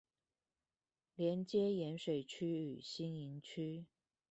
[1.15, 3.85] 連接鹽水區與新營區